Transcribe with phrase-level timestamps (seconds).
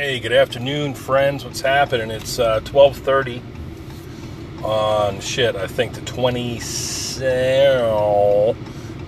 [0.00, 1.44] Hey, good afternoon, friends.
[1.44, 2.12] What's happening?
[2.12, 3.42] It's uh, 12:30
[4.62, 5.56] on shit.
[5.56, 6.60] I think the 20,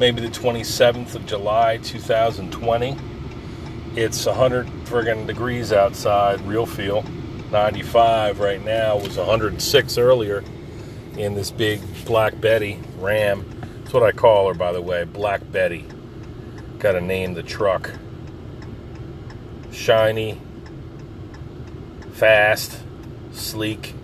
[0.01, 2.97] maybe the 27th of July, 2020.
[3.95, 7.05] It's 100 friggin' degrees outside, real feel.
[7.53, 8.97] 95 right now.
[8.97, 10.43] Was 106 earlier
[11.17, 13.45] in this big Black Betty Ram.
[13.83, 15.87] That's what I call her, by the way, Black Betty.
[16.81, 17.93] Got to name the truck.
[19.71, 20.41] Shiny,
[22.21, 22.79] fast,
[23.33, 23.95] sleek,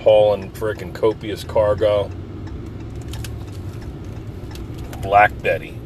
[0.00, 2.10] hauling frickin' copious cargo.
[5.00, 5.78] Black Betty.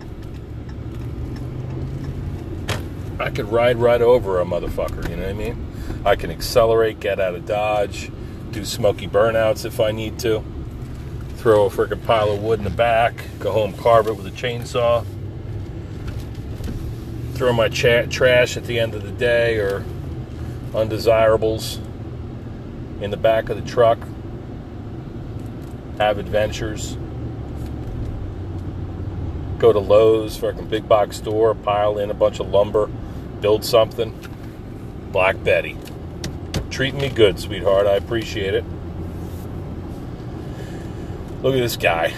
[3.20, 5.66] I could ride right over a motherfucker, you know what I mean?
[6.04, 8.10] I can accelerate, get out of Dodge,
[8.50, 10.42] do smoky burnouts if I need to,
[11.36, 14.32] throw a frickin' pile of wood in the back, go home, carve it with a
[14.32, 15.06] chainsaw,
[17.34, 19.84] throw my cha- trash at the end of the day or
[20.76, 21.78] undesirables
[23.00, 23.98] in the back of the truck,
[25.98, 26.96] have adventures,
[29.58, 32.88] go to Lowe's, fucking big box store, pile in a bunch of lumber,
[33.40, 34.14] build something.
[35.12, 35.78] Black Betty.
[36.68, 37.86] Treating me good, sweetheart.
[37.86, 38.64] I appreciate it.
[41.42, 42.12] Look at this guy.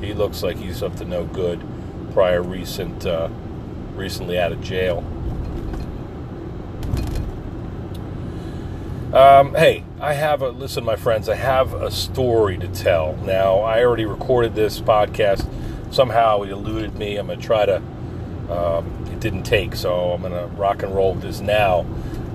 [0.00, 1.60] He looks like he's up to no good.
[2.14, 3.28] Prior recent, uh,
[3.94, 5.04] recently out of jail.
[9.18, 11.28] Um, hey, I have a listen, my friends.
[11.28, 13.16] I have a story to tell.
[13.16, 15.44] Now, I already recorded this podcast.
[15.92, 17.16] Somehow it eluded me.
[17.16, 17.82] I'm gonna try to.
[18.48, 21.84] Um, it didn't take, so I'm gonna rock and roll this now.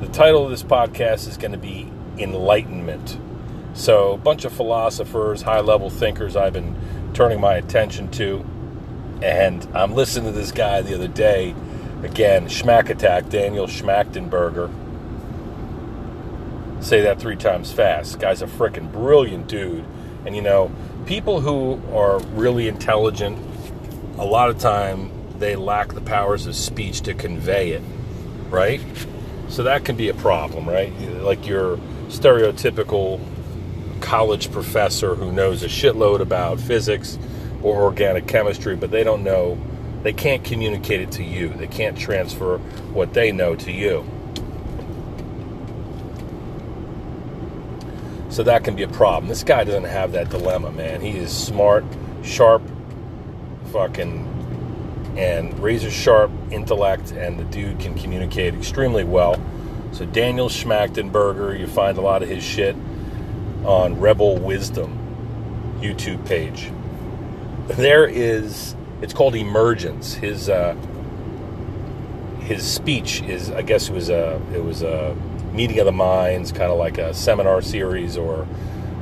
[0.01, 3.17] The title of this podcast is going to be Enlightenment.
[3.73, 6.75] So, a bunch of philosophers, high level thinkers I've been
[7.13, 8.45] turning my attention to.
[9.21, 11.55] And I'm listening to this guy the other day.
[12.03, 14.82] Again, Schmack Attack, Daniel Schmachtenberger
[16.83, 18.19] say that three times fast.
[18.19, 19.85] Guy's a freaking brilliant dude.
[20.25, 20.71] And you know,
[21.05, 23.37] people who are really intelligent,
[24.17, 27.81] a lot of time they lack the powers of speech to convey it,
[28.49, 28.81] right?
[29.49, 30.91] So that can be a problem, right?
[31.21, 33.19] Like your stereotypical
[34.01, 37.17] college professor who knows a shitload about physics
[37.61, 39.57] or organic chemistry, but they don't know,
[40.03, 41.49] they can't communicate it to you.
[41.49, 42.57] They can't transfer
[42.93, 44.05] what they know to you.
[48.33, 49.29] So that can be a problem.
[49.29, 51.01] This guy doesn't have that dilemma, man.
[51.01, 51.85] He is smart,
[52.23, 52.63] sharp,
[53.71, 59.39] fucking, and razor sharp intellect, and the dude can communicate extremely well.
[59.91, 62.75] So Daniel Schmachtenberger, you find a lot of his shit
[63.65, 66.71] on Rebel Wisdom YouTube page.
[67.67, 70.15] There is, it's called Emergence.
[70.15, 70.73] His uh,
[72.39, 75.15] his speech is, I guess, it was a it was a
[75.53, 78.47] meeting of the minds, kind of like a seminar series or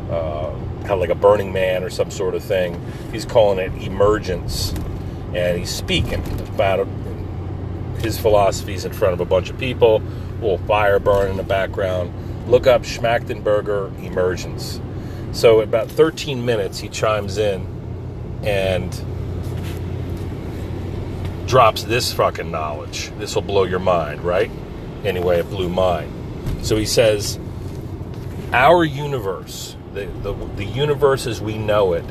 [0.10, 0.52] uh,
[0.82, 2.84] kind of like a Burning Man or some sort of thing.
[3.12, 4.74] He's calling it emergence,
[5.34, 6.88] and he's speaking about
[8.00, 9.98] his philosophies in front of a bunch of people.
[9.98, 12.12] A little fire burning in the background.
[12.50, 14.82] Look up Schmachtenberger emergence.
[15.32, 17.66] So about 13 minutes, he chimes in
[18.44, 18.92] and
[21.48, 23.12] drops this fucking knowledge.
[23.18, 24.52] This will blow your mind, right?
[25.04, 26.21] Anyway, it blew mine.
[26.64, 27.40] So he says,
[28.54, 32.06] Our universe, the, the, the universe as we know it,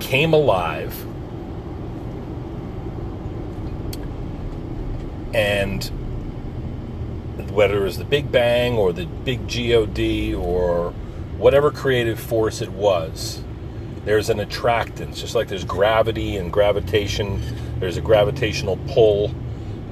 [0.00, 1.04] came alive
[5.34, 5.84] and
[7.50, 10.90] whether it was the Big Bang or the big God or
[11.36, 13.42] whatever creative force it was,
[14.04, 17.42] there's an attractance, just like there's gravity and gravitation,
[17.78, 19.34] there's a gravitational pull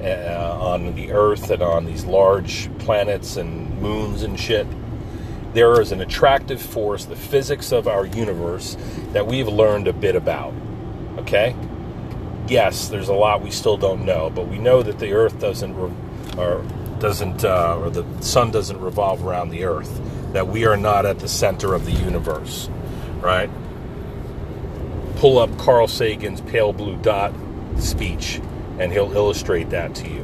[0.01, 4.67] uh, on the Earth and on these large planets and moons and shit.
[5.53, 8.77] There is an attractive force, the physics of our universe,
[9.13, 10.53] that we've learned a bit about.
[11.17, 11.55] Okay?
[12.47, 15.75] Yes, there's a lot we still don't know, but we know that the Earth doesn't,
[15.75, 15.91] re-
[16.37, 16.63] or
[16.99, 20.01] doesn't, uh, or the sun doesn't revolve around the Earth.
[20.33, 22.69] That we are not at the center of the universe,
[23.21, 23.49] right?
[25.15, 27.33] Pull up Carl Sagan's Pale Blue Dot
[27.79, 28.39] speech
[28.79, 30.23] and he'll illustrate that to you.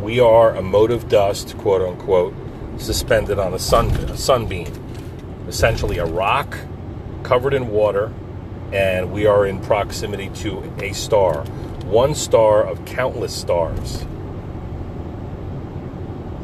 [0.00, 2.34] We are a mote of dust, quote unquote,
[2.78, 4.66] suspended on a, sun, a sunbeam,
[5.48, 6.56] essentially a rock
[7.22, 8.12] covered in water,
[8.72, 11.44] and we are in proximity to a star,
[11.84, 14.04] one star of countless stars.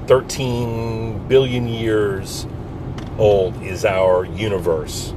[0.07, 2.47] 13 billion years
[3.19, 5.15] old is our universe.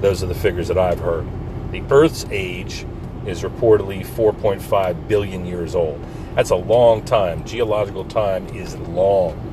[0.00, 1.26] Those are the figures that I've heard.
[1.70, 2.86] The Earth's age
[3.26, 6.04] is reportedly 4.5 billion years old.
[6.34, 7.44] That's a long time.
[7.44, 9.48] Geological time is long.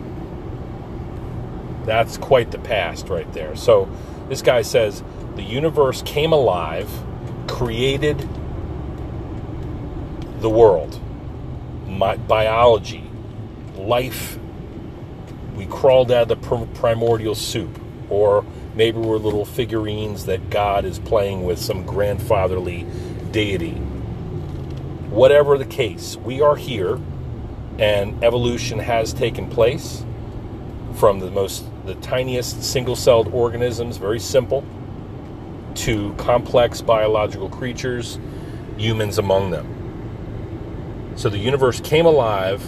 [1.85, 3.55] That's quite the past right there.
[3.55, 3.89] So
[4.27, 5.03] this guy says
[5.35, 6.89] the universe came alive,
[7.47, 8.27] created
[10.39, 10.99] the world,
[11.87, 13.09] My, biology,
[13.75, 14.37] life.
[15.55, 18.45] We crawled out of the primordial soup, or
[18.75, 22.85] maybe we're little figurines that God is playing with some grandfatherly
[23.31, 23.75] deity.
[25.09, 26.99] Whatever the case, we are here,
[27.77, 30.03] and evolution has taken place
[30.95, 34.63] from the most the tiniest single-celled organisms, very simple,
[35.73, 38.19] to complex biological creatures,
[38.77, 41.13] humans among them.
[41.15, 42.63] So the universe came alive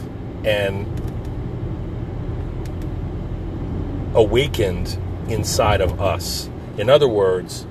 [0.46, 0.88] and
[4.16, 4.98] awakened
[5.30, 6.50] inside of us.
[6.78, 7.68] In other words,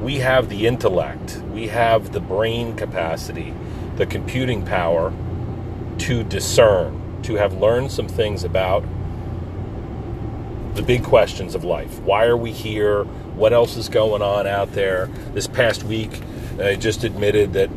[0.00, 3.54] we have the intellect, we have the brain capacity,
[3.96, 5.12] the computing power
[5.98, 8.82] to discern, to have learned some things about
[10.74, 12.00] the big questions of life.
[12.00, 13.04] Why are we here?
[13.04, 15.06] What else is going on out there?
[15.34, 16.22] This past week,
[16.58, 17.70] I just admitted that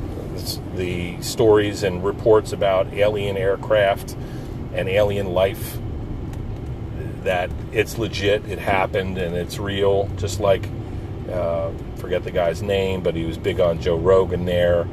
[0.76, 4.16] the stories and reports about alien aircraft
[4.74, 5.78] and alien life
[7.24, 10.10] that it's legit, it happened, and it's real.
[10.18, 10.68] Just like,
[11.34, 14.88] uh, forget the guy's name, but he was big on Joe Rogan there.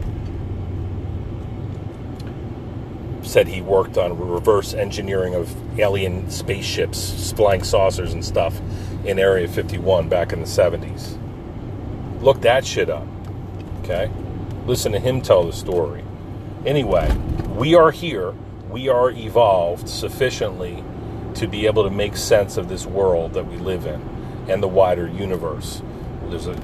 [3.23, 8.61] Said he worked on reverse engineering of alien spaceships, flying saucers, and stuff
[9.05, 11.17] in Area 51 back in the 70s.
[12.23, 13.07] Look that shit up.
[13.83, 14.11] Okay?
[14.67, 16.05] Listen to him tell the story.
[16.67, 17.11] Anyway,
[17.57, 18.35] we are here.
[18.71, 20.83] We are evolved sufficiently
[21.35, 24.01] to be able to make sense of this world that we live in
[24.49, 25.83] and the wider universe.
[26.31, 26.55] There's a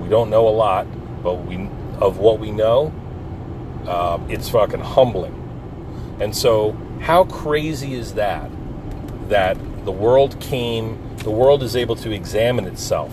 [0.00, 0.86] we don't know a lot,
[1.22, 1.68] but we
[2.00, 2.92] of what we know,
[3.86, 5.40] uh, it's fucking humbling.
[6.20, 8.50] And so, how crazy is that?
[9.28, 13.12] That the world came, the world is able to examine itself.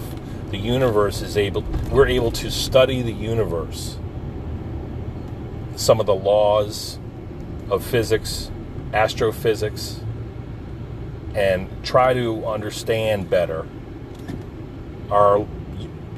[0.50, 1.62] The universe is able,
[1.92, 3.98] we're able to study the universe.
[5.76, 7.00] Some of the laws
[7.70, 8.52] of physics,
[8.94, 10.02] astrophysics,
[11.34, 13.66] and try to understand better,
[15.10, 15.48] our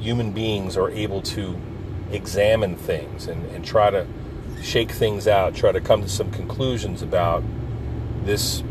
[0.04, 1.58] human beings are able to
[2.12, 4.06] examine things and, and try to
[4.62, 7.42] shake things out, try to come to some conclusions about
[8.24, 8.62] this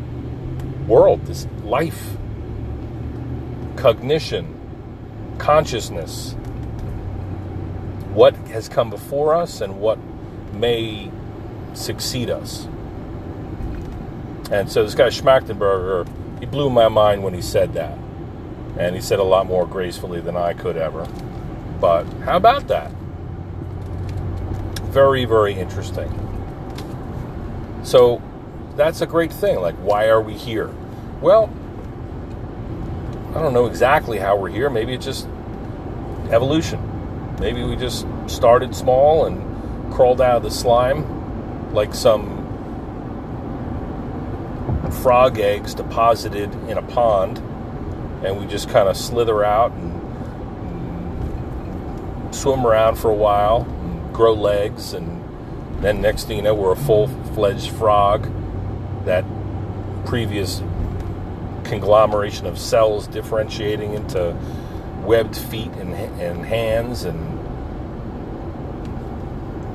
[0.87, 2.17] world, this life,
[3.75, 4.45] cognition,
[5.39, 6.33] consciousness,
[8.13, 9.97] what has come before us and what
[10.53, 11.09] may
[11.73, 12.67] succeed us.
[14.51, 16.07] And so this guy Schmachtenberger
[16.39, 17.97] he blew my mind when he said that.
[18.77, 21.07] And he said a lot more gracefully than I could ever.
[21.79, 22.91] But how about that?
[24.91, 26.11] Very, very interesting.
[27.83, 28.21] So
[28.75, 29.59] that's a great thing.
[29.59, 30.69] Like, why are we here?
[31.21, 31.51] Well,
[33.35, 34.69] I don't know exactly how we're here.
[34.69, 35.27] Maybe it's just
[36.31, 36.79] evolution.
[37.39, 42.39] Maybe we just started small and crawled out of the slime like some
[45.01, 47.41] frog eggs deposited in a pond,
[48.23, 49.91] and we just kind of slither out and
[52.33, 53.63] swim around for a while,
[54.13, 55.21] grow legs, and
[55.83, 58.29] then next thing you know, we're a full fledged frog.
[59.05, 59.25] That
[60.05, 60.61] previous
[61.65, 64.35] conglomeration of cells differentiating into
[65.03, 67.39] webbed feet and, and hands, and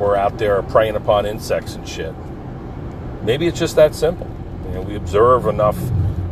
[0.00, 2.14] we're out there preying upon insects and shit.
[3.23, 4.26] Maybe it's just that simple.
[4.67, 5.78] You know, we observe enough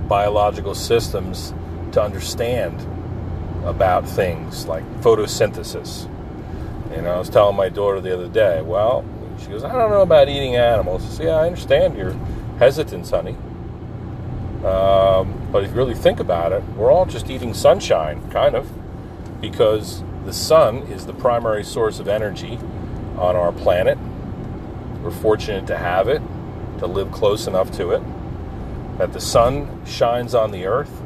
[0.09, 1.53] biological systems
[1.97, 2.81] to understand
[3.65, 6.09] about things like photosynthesis.
[6.95, 9.05] You know, I was telling my daughter the other day, well,
[9.41, 11.05] she goes, I don't know about eating animals.
[11.05, 12.13] I said, yeah, I understand your
[12.59, 13.37] hesitance, honey.
[14.65, 18.71] Um, but if you really think about it, we're all just eating sunshine, kind of,
[19.41, 22.59] because the sun is the primary source of energy
[23.19, 23.99] on our planet.
[25.03, 26.23] We're fortunate to have it,
[26.79, 28.03] to live close enough to it
[28.99, 31.03] that the sun shines on the earth,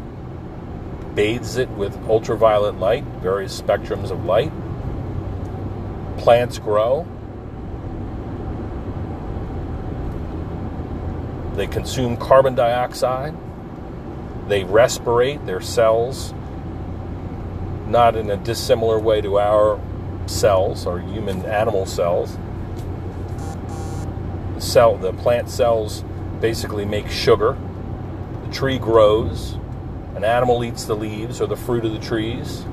[1.15, 4.53] bathes it with ultraviolet light, various spectrums of light.
[6.19, 7.07] Plants grow.
[11.55, 13.35] They consume carbon dioxide.
[14.49, 16.33] They respirate their cells,
[17.87, 19.81] not in a dissimilar way to our
[20.27, 22.37] cells or human animal cells.
[24.55, 26.05] The cell, the plant cells
[26.41, 27.57] basically make sugar
[28.47, 29.59] The tree grows,
[30.21, 32.67] an animal eats the leaves or the fruit of the trees,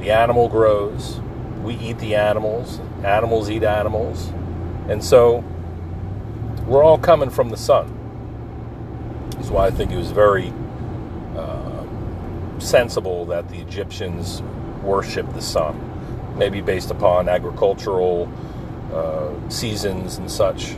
[0.00, 1.18] the animal grows,
[1.62, 4.28] we eat the animals, animals eat animals,
[4.86, 5.42] and so
[6.66, 7.88] we're all coming from the sun.
[9.30, 10.52] That's why I think it was very
[11.34, 11.86] uh,
[12.58, 14.42] sensible that the Egyptians
[14.82, 18.30] worship the sun, maybe based upon agricultural
[18.92, 20.76] uh, seasons and such.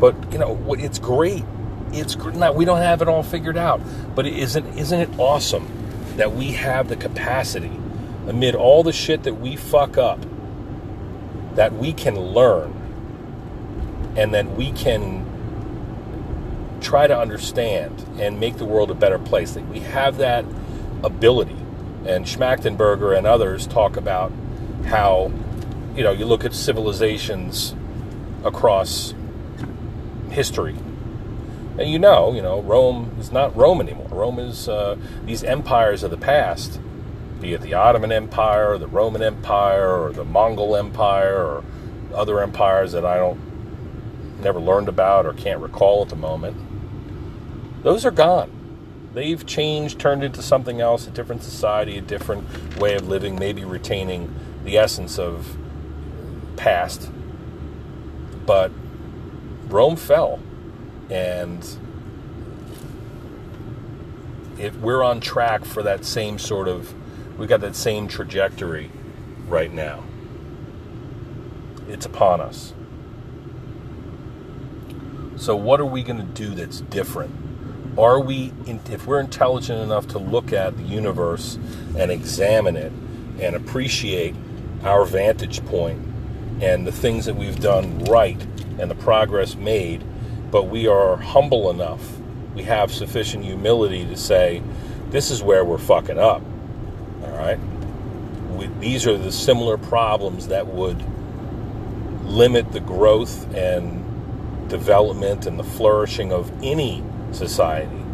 [0.00, 1.44] But you know, it's great.
[1.92, 3.80] It's now we don't have it all figured out,
[4.14, 5.66] but isn't isn't it awesome
[6.16, 7.78] that we have the capacity
[8.26, 10.18] amid all the shit that we fuck up
[11.54, 12.72] that we can learn
[14.16, 15.24] and that we can
[16.80, 19.52] try to understand and make the world a better place.
[19.52, 20.44] That we have that
[21.02, 21.56] ability.
[22.06, 24.32] And Schmachtenberger and others talk about
[24.86, 25.32] how,
[25.94, 27.74] you know, you look at civilizations
[28.44, 29.14] across
[30.30, 30.76] history.
[31.78, 34.08] And you know, you know, Rome is not Rome anymore.
[34.10, 36.80] Rome is uh, these empires of the past,
[37.40, 41.64] be it the Ottoman Empire, or the Roman Empire, or the Mongol Empire, or
[42.12, 43.48] other empires that I don't
[44.40, 46.56] never learned about or can't recall at the moment.
[47.82, 48.50] Those are gone.
[49.14, 53.64] They've changed, turned into something else, a different society, a different way of living, maybe
[53.64, 55.56] retaining the essence of
[56.56, 57.10] past.
[58.46, 58.70] But
[59.68, 60.40] Rome fell.
[61.10, 61.64] And
[64.58, 66.92] if we're on track for that same sort of,
[67.38, 68.90] we've got that same trajectory
[69.46, 70.04] right now.
[71.88, 72.74] It's upon us.
[75.36, 77.34] So, what are we going to do that's different?
[77.96, 81.58] Are we, if we're intelligent enough to look at the universe
[81.96, 82.92] and examine it
[83.40, 84.34] and appreciate
[84.84, 86.04] our vantage point
[86.60, 88.40] and the things that we've done right
[88.78, 90.04] and the progress made,
[90.50, 92.18] but we are humble enough,
[92.54, 94.62] we have sufficient humility to say,
[95.10, 96.42] this is where we're fucking up.
[97.22, 97.58] All right?
[98.50, 101.02] We, these are the similar problems that would
[102.24, 107.02] limit the growth and development and the flourishing of any
[107.32, 108.04] society.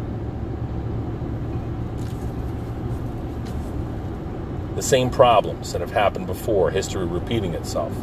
[4.75, 7.93] The same problems that have happened before, history repeating itself.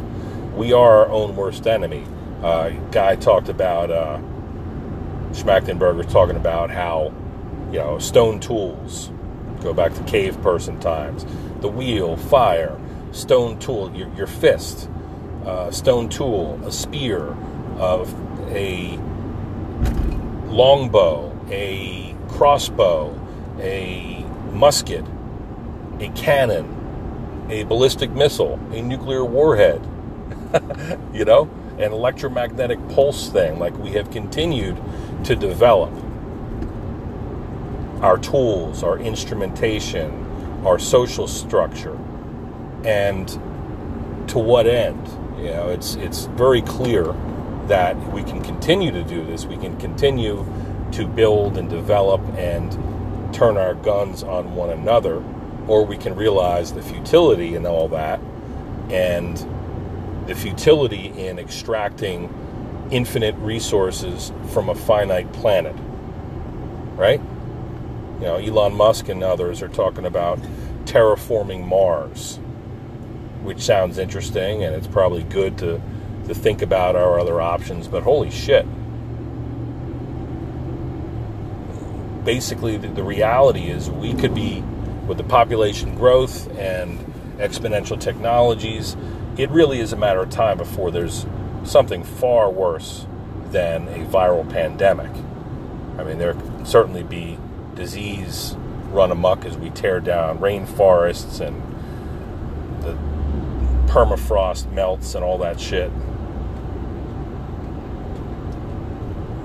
[0.55, 2.05] We are our own worst enemy.
[2.43, 4.19] Uh, guy talked about, uh,
[5.31, 7.13] Schmachtenberger talking about how,
[7.71, 9.11] you know, stone tools,
[9.61, 11.25] go back to cave person times,
[11.61, 12.77] the wheel, fire,
[13.11, 14.89] stone tool, your, your fist,
[15.45, 17.35] uh, stone tool, a spear,
[17.77, 18.13] of
[18.51, 18.97] a
[20.47, 23.19] longbow, a crossbow,
[23.59, 25.05] a musket,
[25.99, 29.81] a cannon, a ballistic missile, a nuclear warhead,
[31.13, 33.59] you know, an electromagnetic pulse thing.
[33.59, 34.77] Like we have continued
[35.25, 35.91] to develop
[38.01, 40.11] our tools, our instrumentation,
[40.65, 41.97] our social structure,
[42.83, 43.27] and
[44.29, 45.07] to what end?
[45.37, 47.13] You know, it's it's very clear
[47.67, 49.45] that we can continue to do this.
[49.45, 50.45] We can continue
[50.91, 52.71] to build and develop and
[53.33, 55.23] turn our guns on one another,
[55.67, 58.19] or we can realize the futility in all that
[58.89, 59.45] and
[60.27, 62.29] the futility in extracting
[62.91, 65.75] infinite resources from a finite planet.
[66.95, 67.21] Right?
[68.19, 70.39] You know, Elon Musk and others are talking about
[70.85, 72.37] terraforming Mars,
[73.41, 75.81] which sounds interesting and it's probably good to
[76.27, 78.65] to think about our other options, but holy shit.
[82.23, 84.61] Basically, the, the reality is we could be,
[85.07, 86.97] with the population growth and
[87.37, 88.95] exponential technologies,
[89.37, 91.25] it really is a matter of time before there's
[91.63, 93.05] something far worse
[93.51, 95.11] than a viral pandemic.
[95.97, 96.35] I mean, there
[96.65, 97.37] certainly be
[97.75, 98.55] disease
[98.89, 101.61] run amok as we tear down rainforests and
[102.83, 102.93] the
[103.91, 105.91] permafrost melts and all that shit.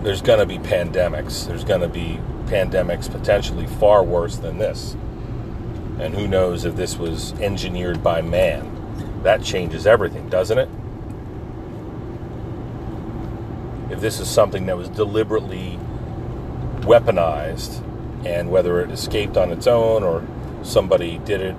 [0.02, 1.46] there's going to be pandemics.
[1.46, 4.94] There's going to be pandemics potentially far worse than this.
[5.98, 8.74] And who knows if this was engineered by man.
[9.22, 10.68] That changes everything, doesn't it?
[13.90, 15.78] If this is something that was deliberately
[16.80, 17.84] weaponized,
[18.24, 20.26] and whether it escaped on its own or
[20.62, 21.56] somebody did it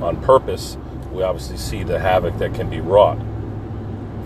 [0.00, 0.76] on purpose,
[1.12, 3.18] we obviously see the havoc that can be wrought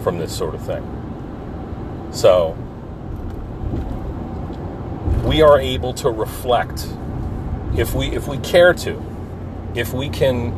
[0.02, 2.10] from this sort of thing.
[2.12, 2.56] So,
[5.24, 6.86] we are able to reflect
[7.76, 9.02] if we if we care to
[9.74, 10.52] if we can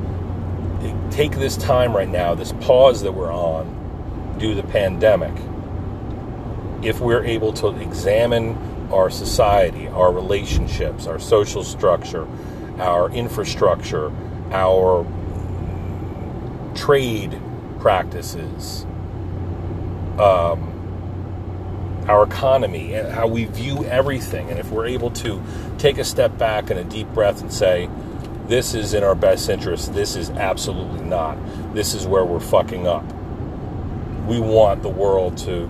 [1.11, 5.33] take this time right now this pause that we're on due to the pandemic
[6.83, 8.57] if we're able to examine
[8.93, 12.27] our society our relationships our social structure
[12.79, 14.13] our infrastructure
[14.53, 15.05] our
[16.77, 17.41] trade
[17.81, 18.85] practices,
[20.19, 20.73] um,
[22.09, 24.51] our economy, and how we view everything.
[24.51, 25.43] And if we're able to
[25.79, 27.89] take a step back and a deep breath and say,
[28.49, 31.37] this is in our best interest, this is absolutely not,
[31.75, 33.05] this is where we're fucking up.
[34.27, 35.67] We want the world to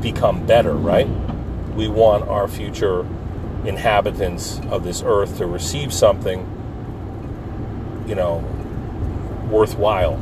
[0.00, 1.08] become better, right?
[1.74, 3.06] We want our future
[3.64, 6.40] inhabitants of this earth to receive something,
[8.06, 8.38] you know,
[9.50, 10.14] worthwhile.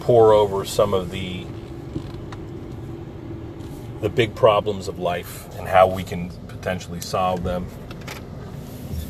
[0.00, 1.46] pour over some of the
[4.00, 7.66] the big problems of life and how we can potentially solve them.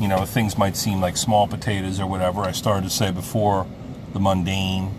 [0.01, 2.41] You know, things might seem like small potatoes or whatever.
[2.41, 3.65] I started to say before,
[4.13, 4.93] the mundane.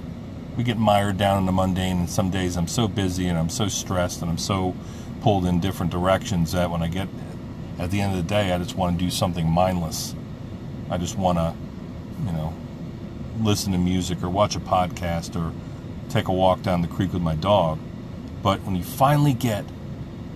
[0.57, 3.49] We get mired down in the mundane, and some days I'm so busy and I'm
[3.49, 4.75] so stressed and I'm so
[5.23, 7.09] pulled in different directions that when I get
[7.79, 10.15] at the end of the day, I just want to do something mindless.
[10.91, 11.55] I just want to,
[12.27, 12.53] you know,
[13.41, 15.53] listen to music or watch a podcast or
[16.11, 17.79] take a walk down the creek with my dog.
[18.43, 19.65] But when you finally get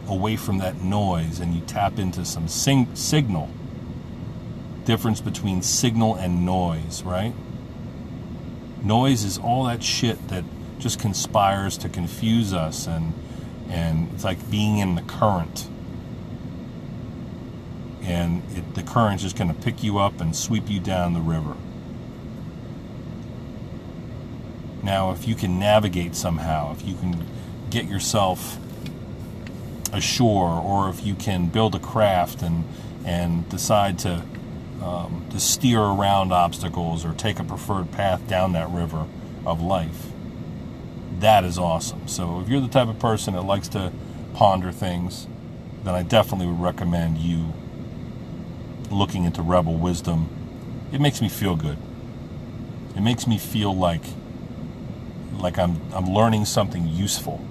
[0.08, 3.50] away from that noise and you tap into some sing- signal.
[4.84, 7.34] Difference between signal and noise, right?
[8.82, 10.44] Noise is all that shit that
[10.78, 13.14] just conspires to confuse us and
[13.68, 15.68] and it's like being in the current.
[18.02, 21.20] And it, the current's just going to pick you up and sweep you down the
[21.20, 21.56] river.
[24.84, 27.26] Now, if you can navigate somehow, if you can
[27.70, 28.58] get yourself
[29.92, 32.64] ashore, or if you can build a craft and
[33.04, 34.22] and decide to
[34.82, 39.06] um, to steer around obstacles or take a preferred path down that river
[39.44, 40.06] of life.
[41.20, 42.08] That is awesome.
[42.08, 43.92] So if you're the type of person that likes to
[44.34, 45.26] ponder things,
[45.84, 47.52] then I definitely would recommend you
[48.90, 50.28] looking into Rebel Wisdom.
[50.92, 51.78] It makes me feel good.
[52.94, 54.02] It makes me feel like
[55.38, 57.44] like I'm I'm learning something useful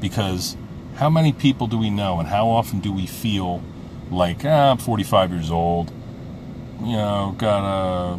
[0.00, 0.56] because
[0.96, 3.62] how many people do we know and how often do we feel
[4.10, 5.92] like ah, I'm 45 years old
[6.80, 8.18] you know got a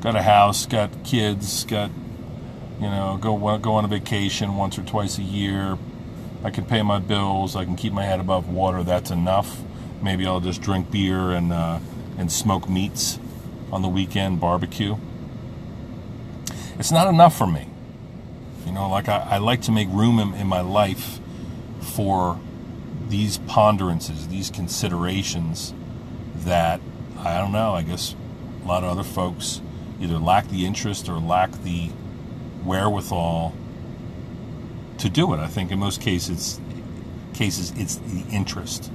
[0.00, 1.90] got a house got kids got
[2.80, 5.78] you know go go on a vacation once or twice a year.
[6.42, 9.62] I can pay my bills I can keep my head above water that's enough.
[10.02, 11.78] Maybe I'll just drink beer and uh,
[12.18, 13.18] and smoke meats
[13.72, 14.96] on the weekend barbecue.
[16.78, 17.68] It's not enough for me.
[18.66, 21.20] You know, like I, I like to make room in, in my life
[21.80, 22.40] for
[23.08, 25.74] these ponderances, these considerations
[26.38, 26.80] that
[27.18, 28.14] I don't know, I guess
[28.62, 29.60] a lot of other folks
[30.00, 31.90] either lack the interest or lack the
[32.64, 33.54] wherewithal
[34.98, 35.38] to do it.
[35.38, 36.60] I think in most cases
[37.32, 38.90] cases it's the interest.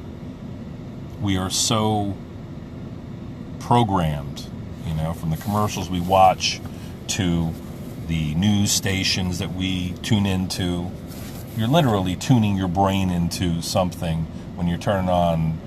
[1.22, 2.16] We are so
[3.60, 4.48] programmed,
[4.88, 6.62] you know, from the commercials we watch
[7.08, 7.54] to
[8.08, 10.90] the news stations that we tune into.
[11.58, 14.26] You're literally tuning your brain into something
[14.56, 15.60] when you're turning on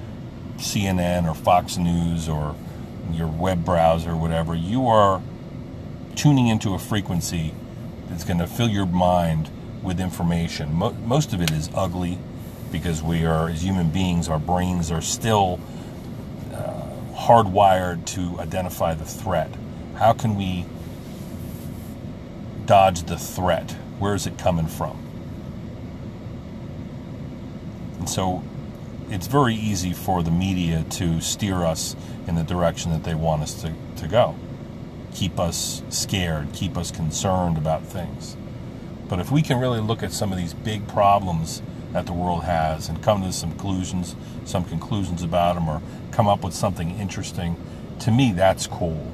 [0.62, 2.54] CNN or Fox News or
[3.12, 4.54] your web browser whatever.
[4.54, 5.20] You are
[6.14, 7.54] tuning into a frequency
[8.08, 9.50] that's going to fill your mind
[9.82, 10.72] with information.
[10.74, 12.18] Mo- most of it is ugly
[12.70, 15.60] because we are, as human beings, our brains are still
[16.52, 16.82] uh,
[17.14, 19.50] hardwired to identify the threat.
[19.96, 20.64] How can we
[22.66, 23.72] dodge the threat?
[23.98, 24.98] Where is it coming from?
[27.98, 28.42] And so
[29.10, 33.42] it's very easy for the media to steer us in the direction that they want
[33.42, 34.34] us to, to go.
[35.14, 38.36] keep us scared, keep us concerned about things.
[39.08, 41.62] But if we can really look at some of these big problems
[41.92, 46.28] that the world has and come to some conclusions, some conclusions about them, or come
[46.28, 47.56] up with something interesting,
[48.00, 49.12] to me that's cool.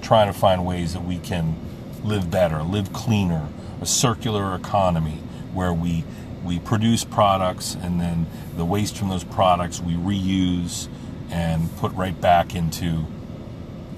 [0.00, 1.56] Trying to find ways that we can
[2.04, 3.48] live better, live cleaner,
[3.80, 5.20] a circular economy
[5.52, 6.04] where we
[6.44, 10.88] we produce products and then the waste from those products we reuse
[11.30, 13.04] and put right back into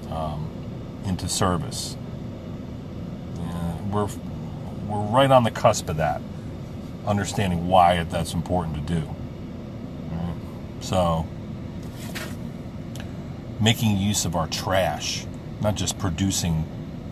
[0.09, 0.49] um,
[1.05, 1.95] into service.
[3.91, 4.07] We're
[4.87, 6.21] we're right on the cusp of that,
[7.05, 9.15] understanding why that's important to do.
[10.09, 10.35] Right?
[10.79, 11.27] So,
[13.59, 15.25] making use of our trash,
[15.61, 16.65] not just producing,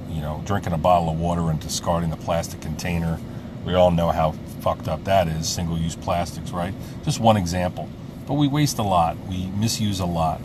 [0.10, 3.20] you know, drinking a bottle of water and discarding the plastic container.
[3.66, 6.74] We all know how fucked up that is, single use plastics, right?
[7.04, 7.90] Just one example.
[8.28, 10.42] But we waste a lot, we misuse a lot.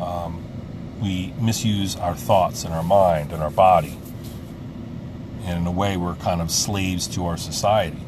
[0.00, 0.44] Um,
[1.00, 3.96] we misuse our thoughts and our mind and our body.
[5.44, 8.02] And in a way, we're kind of slaves to our society.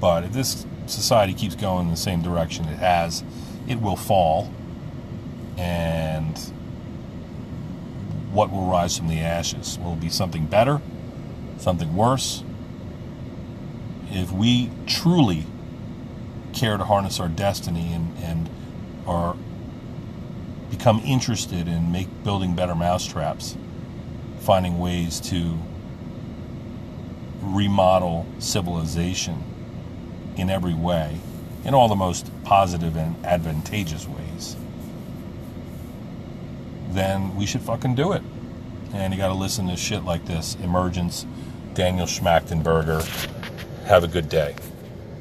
[0.00, 3.24] But if this society keeps going in the same direction it has,
[3.66, 4.52] it will fall.
[5.56, 6.38] And
[8.32, 9.78] what will rise from the ashes?
[9.78, 10.80] Will be something better?
[11.58, 12.44] Something worse?
[14.10, 15.46] If we truly
[16.52, 18.50] care to harness our destiny and, and
[19.06, 19.36] are
[20.70, 23.56] become interested in make building better mousetraps,
[24.40, 25.58] finding ways to
[27.42, 29.42] remodel civilization
[30.36, 31.20] in every way,
[31.64, 34.56] in all the most positive and advantageous ways,
[36.90, 38.22] then we should fucking do it.
[38.92, 41.26] And you got to listen to shit like this Emergence,
[41.74, 43.39] Daniel Schmachtenberger.
[43.90, 44.54] Have a good day.